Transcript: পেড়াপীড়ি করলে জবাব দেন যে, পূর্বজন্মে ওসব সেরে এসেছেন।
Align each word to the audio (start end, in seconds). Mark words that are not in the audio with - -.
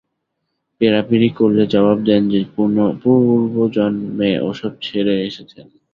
পেড়াপীড়ি 0.81 1.29
করলে 1.39 1.63
জবাব 1.67 1.97
দেন 2.05 2.21
যে, 2.29 2.39
পূর্বজন্মে 3.03 4.31
ওসব 4.49 4.73
সেরে 4.81 5.15
এসেছেন। 5.21 5.65